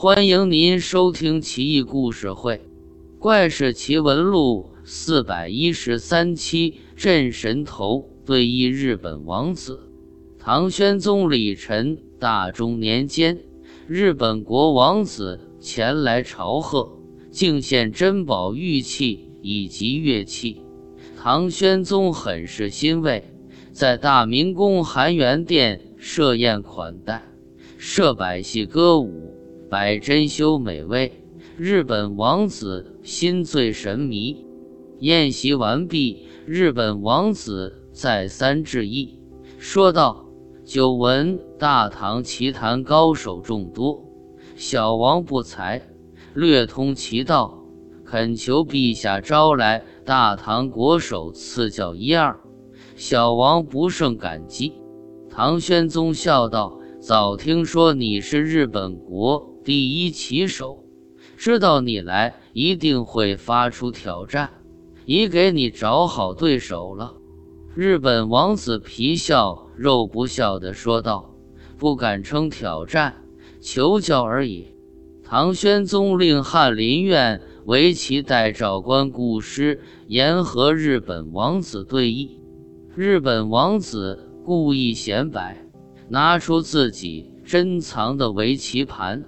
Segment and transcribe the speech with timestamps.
[0.00, 2.54] 欢迎您收听《奇异故事会·
[3.18, 6.78] 怪事奇闻录》四百一十三期。
[6.94, 9.90] 镇神头对弈日本王子。
[10.38, 13.40] 唐宣宗李忱大中年间，
[13.88, 16.96] 日本国王子前来朝贺，
[17.32, 20.62] 敬献珍宝玉器以及乐器。
[21.20, 23.24] 唐宣宗很是欣慰，
[23.72, 27.20] 在大明宫含元殿设宴款待，
[27.76, 29.34] 设百戏歌舞，
[29.68, 31.12] 摆珍馐美味。
[31.56, 34.46] 日本王子心醉神迷。
[35.00, 39.18] 宴席完毕，日本王子再三致意，
[39.58, 40.26] 说道
[40.64, 44.04] ：“久闻大唐奇谈高手众多，
[44.56, 45.82] 小王不才，
[46.34, 47.62] 略通其道，
[48.04, 52.40] 恳求陛下招来。”大唐国手赐教一二，
[52.96, 54.72] 小王不胜感激。
[55.28, 60.82] 唐玄宗笑道：“早听说你是日本国第一棋手，
[61.36, 64.48] 知道你来一定会发出挑战，
[65.04, 67.12] 已给你找好对手了。”
[67.76, 71.34] 日本王子皮笑肉不笑地说道
[71.76, 73.16] ：“不敢称挑战，
[73.60, 74.68] 求教而已。”
[75.22, 77.42] 唐玄宗令翰林院。
[77.66, 82.30] 围棋代召官顾师言和日本王子对弈，
[82.96, 85.62] 日本王子故意显摆，
[86.08, 89.22] 拿出自己珍藏的围棋盘，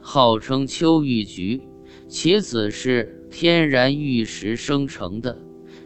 [0.00, 1.62] 号称秋玉菊，
[2.08, 5.38] 棋子是天然玉石生成的，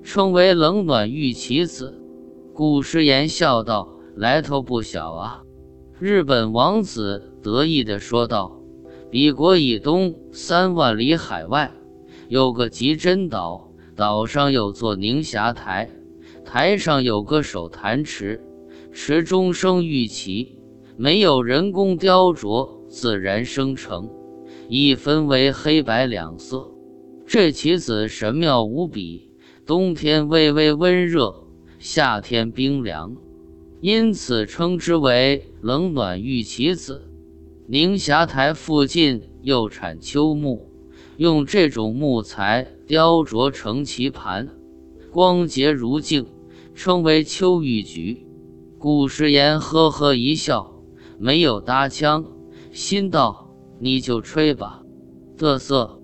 [0.03, 2.01] 称为冷暖玉棋子。
[2.53, 5.43] 顾诗言笑道：“来头不小啊！”
[5.99, 8.61] 日本王子得意地说道
[9.11, 11.73] ：“彼国以东三万里海外。”
[12.29, 15.91] 有个极真岛，岛上有座凝霞台，
[16.45, 18.43] 台上有个手弹池，
[18.93, 20.59] 池中生玉旗，
[20.97, 24.09] 没有人工雕琢，自然生成，
[24.69, 26.71] 一分为黑白两色。
[27.27, 29.33] 这棋子神妙无比，
[29.67, 31.49] 冬天微微温热，
[31.81, 33.17] 夏天冰凉，
[33.81, 37.11] 因此称之为冷暖玉棋子。
[37.67, 40.71] 宁霞台附近又产秋木。
[41.17, 44.49] 用这种木材雕琢成棋盘，
[45.11, 46.27] 光洁如镜，
[46.77, 48.25] 称为秋玉菊。
[48.79, 50.81] 顾时言呵呵一笑，
[51.19, 52.25] 没有搭腔，
[52.75, 54.83] 心道：“你就吹吧。”
[55.39, 56.01] 嘚瑟。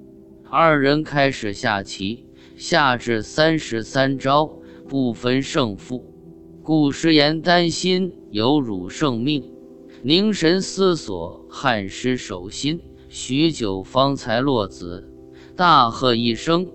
[0.48, 4.48] 二人开始下棋，下至三十三招，
[4.88, 6.14] 不分胜负。
[6.62, 9.52] 顾时言担心有辱圣命，
[10.04, 12.80] 凝神思索，汗湿手心。
[13.08, 15.12] 许久方才落子，
[15.56, 16.68] 大喝一声：“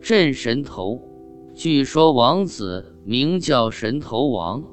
[0.00, 1.02] 镇神头！”
[1.54, 4.64] 据说王子名叫神头王。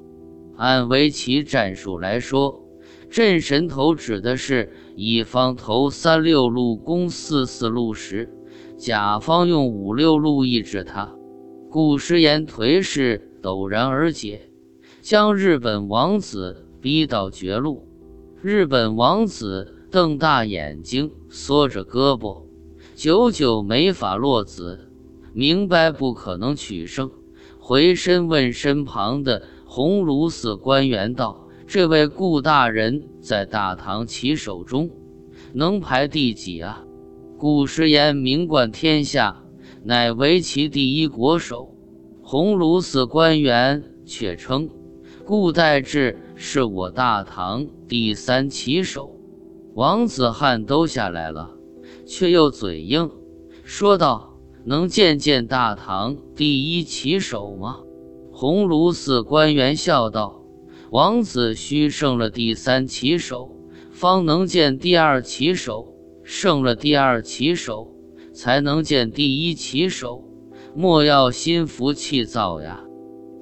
[0.55, 2.60] 按围棋战术来说，
[3.11, 8.33] 镇神头指的是乙方投三六路攻四四路时，
[8.77, 11.13] 甲方用五六路抑制他。
[11.69, 14.49] 顾时言颓势陡然而解，
[15.01, 17.87] 将日本王子逼到绝路。
[18.41, 19.77] 日本王子。
[19.91, 22.43] 瞪大眼睛，缩着胳膊，
[22.95, 24.89] 久久没法落子，
[25.33, 27.11] 明白不可能取胜，
[27.59, 31.40] 回身问身旁的鸿胪寺官员道
[31.73, 34.89] ：“这位顾大人在大唐棋手中
[35.53, 36.83] 能排第几啊？”
[37.39, 39.41] 顾时言名冠天下，
[39.81, 41.73] 乃围棋第一国手。
[42.21, 44.69] 鸿胪寺官员却称
[45.25, 49.15] 顾代志是我大唐第三棋手。
[49.73, 51.51] 王子汉都下来了，
[52.05, 53.09] 却又嘴硬，
[53.63, 57.79] 说道：“能见见大唐第一棋手吗？”
[58.33, 60.40] 鸿胪寺官员笑道
[60.91, 63.55] ：“王子须胜了第三棋手，
[63.91, 65.87] 方能见第二棋手；
[66.21, 67.95] 胜了第二棋手，
[68.33, 70.25] 才能见第一棋手。
[70.75, 72.83] 莫要心浮气躁呀！”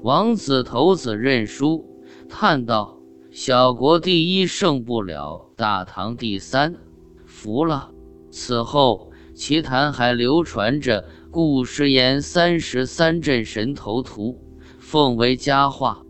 [0.03, 1.83] 王子头子认输，
[2.29, 2.99] 叹道。
[3.31, 6.75] 小国第一胜不了大唐第三，
[7.25, 7.89] 服了。
[8.29, 14.39] 此后奇谈还流传着顾师言三十三阵神头图，
[14.77, 16.03] 奉为佳话。